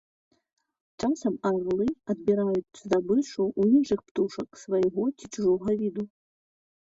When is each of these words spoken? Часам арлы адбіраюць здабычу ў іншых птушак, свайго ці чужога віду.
Часам 1.01 1.35
арлы 1.49 1.85
адбіраюць 2.13 2.77
здабычу 2.81 3.27
ў 3.27 3.61
іншых 3.81 3.99
птушак, 4.09 4.49
свайго 4.63 5.03
ці 5.17 5.25
чужога 5.37 5.69
віду. 5.85 6.03